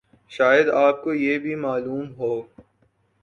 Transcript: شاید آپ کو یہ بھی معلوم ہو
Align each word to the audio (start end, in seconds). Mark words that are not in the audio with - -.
شاید 0.31 0.69
آپ 0.77 1.03
کو 1.03 1.13
یہ 1.15 1.37
بھی 1.39 1.55
معلوم 1.57 2.13
ہو 2.17 2.31